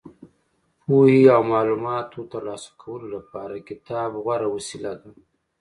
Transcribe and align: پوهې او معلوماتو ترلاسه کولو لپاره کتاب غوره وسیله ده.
پوهې 0.83 1.21
او 1.35 1.41
معلوماتو 1.51 2.29
ترلاسه 2.31 2.69
کولو 2.81 3.07
لپاره 3.17 3.65
کتاب 3.69 4.09
غوره 4.23 4.47
وسیله 4.55 4.91
ده. 5.01 5.09